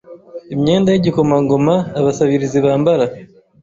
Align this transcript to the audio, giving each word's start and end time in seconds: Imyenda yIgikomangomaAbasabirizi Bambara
Imyenda 0.53 0.89
yIgikomangomaAbasabirizi 0.91 2.55
Bambara 2.65 3.05